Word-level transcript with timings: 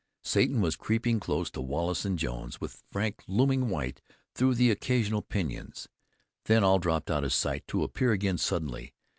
Satan 0.23 0.61
was 0.61 0.75
creeping 0.75 1.19
close 1.19 1.51
to 1.51 1.61
Wallace 1.61 2.05
and 2.05 2.17
Jones, 2.17 2.59
with 2.59 2.81
Frank 2.91 3.21
looming 3.27 3.69
white 3.69 4.01
through 4.33 4.55
the 4.55 4.71
occasional 4.71 5.21
pinyons. 5.21 5.89
Then 6.45 6.63
all 6.63 6.79
dropped 6.79 7.11
out 7.11 7.23
of 7.23 7.31
sight, 7.33 7.67
to 7.67 7.83
appear 7.83 8.11
again 8.11 8.39
suddenly. 8.39 8.95